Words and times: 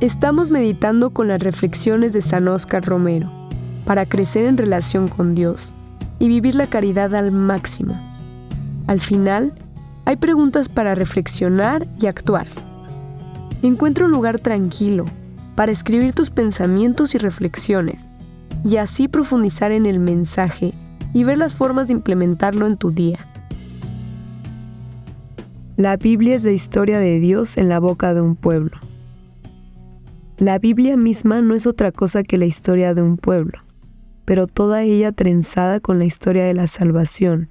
Estamos 0.00 0.52
meditando 0.52 1.10
con 1.10 1.26
las 1.26 1.42
reflexiones 1.42 2.12
de 2.12 2.22
San 2.22 2.46
Óscar 2.46 2.84
Romero 2.84 3.28
para 3.84 4.06
crecer 4.06 4.44
en 4.44 4.56
relación 4.56 5.08
con 5.08 5.34
Dios 5.34 5.74
y 6.20 6.28
vivir 6.28 6.54
la 6.54 6.68
caridad 6.68 7.16
al 7.16 7.32
máximo. 7.32 8.00
Al 8.86 9.00
final, 9.00 9.54
hay 10.04 10.14
preguntas 10.14 10.68
para 10.68 10.94
reflexionar 10.94 11.88
y 12.00 12.06
actuar. 12.06 12.46
Encuentra 13.64 14.04
un 14.04 14.12
lugar 14.12 14.38
tranquilo 14.38 15.04
para 15.56 15.72
escribir 15.72 16.12
tus 16.12 16.30
pensamientos 16.30 17.16
y 17.16 17.18
reflexiones 17.18 18.10
y 18.64 18.76
así 18.76 19.08
profundizar 19.08 19.72
en 19.72 19.84
el 19.84 19.98
mensaje 19.98 20.74
y 21.12 21.24
ver 21.24 21.38
las 21.38 21.54
formas 21.54 21.88
de 21.88 21.94
implementarlo 21.94 22.68
en 22.68 22.76
tu 22.76 22.92
día. 22.92 23.26
La 25.76 25.96
Biblia 25.96 26.36
es 26.36 26.44
la 26.44 26.52
historia 26.52 27.00
de 27.00 27.18
Dios 27.18 27.56
en 27.56 27.68
la 27.68 27.80
boca 27.80 28.14
de 28.14 28.20
un 28.20 28.36
pueblo. 28.36 28.78
La 30.38 30.60
Biblia 30.60 30.96
misma 30.96 31.42
no 31.42 31.56
es 31.56 31.66
otra 31.66 31.90
cosa 31.90 32.22
que 32.22 32.38
la 32.38 32.46
historia 32.46 32.94
de 32.94 33.02
un 33.02 33.16
pueblo, 33.16 33.58
pero 34.24 34.46
toda 34.46 34.84
ella 34.84 35.10
trenzada 35.10 35.80
con 35.80 35.98
la 35.98 36.04
historia 36.04 36.44
de 36.44 36.54
la 36.54 36.68
salvación, 36.68 37.48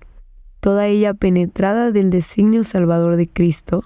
toda 0.61 0.87
ella 0.87 1.13
penetrada 1.13 1.91
del 1.91 2.09
designio 2.09 2.63
salvador 2.63 3.17
de 3.17 3.27
Cristo, 3.27 3.83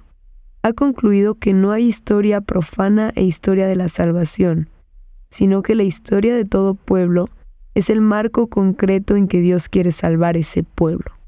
ha 0.62 0.74
concluido 0.74 1.34
que 1.34 1.52
no 1.52 1.72
hay 1.72 1.88
historia 1.88 2.42
profana 2.42 3.12
e 3.16 3.24
historia 3.24 3.66
de 3.66 3.76
la 3.76 3.90
salvación, 3.90 4.70
sino 5.30 5.64
que 5.64 5.74
la 5.74 5.82
historia 5.82 6.36
de 6.36 6.46
todo 6.46 6.76
pueblo 6.76 7.28
es 7.74 7.90
el 7.90 8.02
marco 8.02 8.50
concreto 8.50 9.16
en 9.16 9.28
que 9.28 9.42
Dios 9.42 9.68
quiere 9.68 9.92
salvar 9.92 10.38
ese 10.38 10.62
pueblo. 10.62 11.21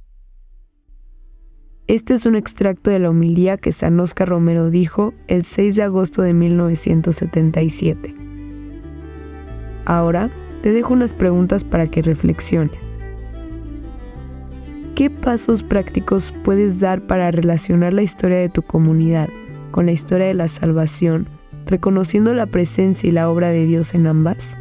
Este 1.87 2.13
es 2.13 2.25
un 2.25 2.37
extracto 2.37 2.91
de 2.91 2.99
la 2.99 3.09
homilía 3.09 3.57
que 3.57 3.73
San 3.73 3.99
Oscar 3.99 4.29
Romero 4.29 4.69
dijo 4.69 5.13
el 5.27 5.43
6 5.43 5.75
de 5.75 5.83
agosto 5.83 6.21
de 6.21 6.33
1977. 6.33 8.15
Ahora 9.83 10.29
te 10.61 10.71
dejo 10.71 10.93
unas 10.93 11.13
preguntas 11.13 11.65
para 11.65 11.87
que 11.87 12.01
reflexiones. 12.01 12.97
¿Qué 14.95 15.09
pasos 15.09 15.61
prácticos 15.61 16.33
puedes 16.45 16.79
dar 16.79 17.05
para 17.05 17.31
relacionar 17.31 17.93
la 17.93 18.03
historia 18.03 18.37
de 18.37 18.47
tu 18.47 18.61
comunidad 18.61 19.27
con 19.71 19.85
la 19.85 19.91
historia 19.91 20.27
de 20.27 20.35
la 20.35 20.47
salvación, 20.47 21.27
reconociendo 21.65 22.33
la 22.33 22.45
presencia 22.45 23.09
y 23.09 23.11
la 23.11 23.29
obra 23.29 23.49
de 23.49 23.65
Dios 23.65 23.93
en 23.93 24.07
ambas? 24.07 24.55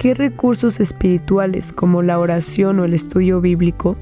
¿Qué 0.00 0.14
recursos 0.14 0.80
espirituales 0.80 1.74
como 1.74 2.00
la 2.00 2.18
oración 2.18 2.80
o 2.80 2.86
el 2.86 2.94
estudio 2.94 3.42
bíblico 3.42 3.98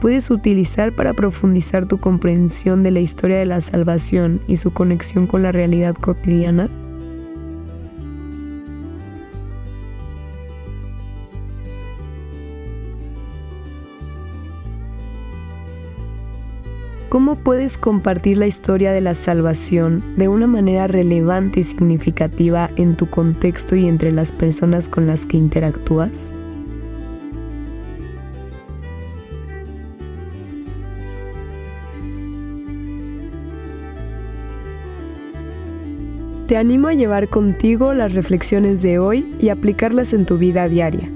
puedes 0.00 0.30
utilizar 0.30 0.92
para 0.92 1.12
profundizar 1.12 1.84
tu 1.84 1.98
comprensión 1.98 2.82
de 2.82 2.90
la 2.90 3.00
historia 3.00 3.36
de 3.36 3.44
la 3.44 3.60
salvación 3.60 4.40
y 4.48 4.56
su 4.56 4.72
conexión 4.72 5.26
con 5.26 5.42
la 5.42 5.52
realidad 5.52 5.94
cotidiana? 5.94 6.70
¿Cómo 17.12 17.36
puedes 17.36 17.76
compartir 17.76 18.38
la 18.38 18.46
historia 18.46 18.90
de 18.90 19.02
la 19.02 19.14
salvación 19.14 20.02
de 20.16 20.28
una 20.28 20.46
manera 20.46 20.86
relevante 20.86 21.60
y 21.60 21.64
significativa 21.64 22.70
en 22.76 22.96
tu 22.96 23.10
contexto 23.10 23.76
y 23.76 23.86
entre 23.86 24.12
las 24.12 24.32
personas 24.32 24.88
con 24.88 25.06
las 25.06 25.26
que 25.26 25.36
interactúas? 25.36 26.32
Te 36.46 36.56
animo 36.56 36.88
a 36.88 36.94
llevar 36.94 37.28
contigo 37.28 37.92
las 37.92 38.14
reflexiones 38.14 38.80
de 38.80 38.98
hoy 38.98 39.36
y 39.38 39.50
aplicarlas 39.50 40.14
en 40.14 40.24
tu 40.24 40.38
vida 40.38 40.66
diaria. 40.66 41.10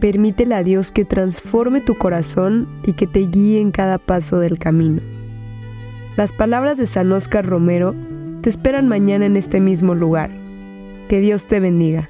Permítele 0.00 0.54
a 0.54 0.62
Dios 0.62 0.92
que 0.92 1.04
transforme 1.04 1.80
tu 1.80 1.94
corazón 1.94 2.68
y 2.84 2.92
que 2.92 3.06
te 3.06 3.20
guíe 3.20 3.60
en 3.60 3.70
cada 3.70 3.98
paso 3.98 4.38
del 4.38 4.58
camino. 4.58 5.00
Las 6.16 6.32
palabras 6.32 6.78
de 6.78 6.86
San 6.86 7.10
Oscar 7.12 7.44
Romero 7.44 7.94
te 8.42 8.50
esperan 8.50 8.88
mañana 8.88 9.26
en 9.26 9.36
este 9.36 9.60
mismo 9.60 9.94
lugar. 9.94 10.30
Que 11.08 11.20
Dios 11.20 11.46
te 11.46 11.60
bendiga. 11.60 12.08